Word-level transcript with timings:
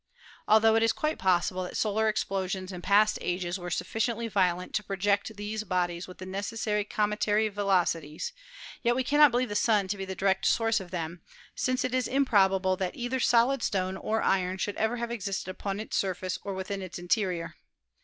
Altho 0.47 0.73
it 0.73 0.81
is 0.81 0.93
quite 0.93 1.19
pos 1.19 1.47
sible 1.51 1.63
that 1.63 1.77
solar 1.77 2.09
explosions 2.09 2.71
in 2.71 2.81
past 2.81 3.19
ages 3.21 3.59
were 3.59 3.69
sufficiently 3.69 4.27
violent 4.27 4.73
to 4.73 4.83
project 4.83 5.35
these 5.35 5.63
bodies 5.63 6.07
with 6.07 6.17
the 6.17 6.25
necessary 6.25 6.83
cometary 6.83 7.49
velocities, 7.49 8.33
yet 8.81 8.95
we 8.95 9.03
cannot 9.03 9.29
believe 9.29 9.49
the 9.49 9.55
Sun 9.55 9.89
to 9.89 9.97
be 9.97 10.05
the 10.05 10.15
direct 10.15 10.47
source 10.47 10.79
of 10.79 10.89
them, 10.89 11.21
since 11.53 11.85
it 11.85 11.93
is 11.93 12.07
improbable 12.07 12.75
that 12.75 12.95
either 12.95 13.19
solid 13.19 13.61
stone 13.61 13.95
or 13.95 14.23
iron 14.23 14.57
should 14.57 14.75
ever 14.75 14.97
have 14.97 15.11
existed 15.11 15.51
upon 15.51 15.79
its 15.79 15.95
surface 15.95 16.39
or 16.43 16.55
within 16.55 16.81
its 16.81 16.97
interior. 16.97 17.57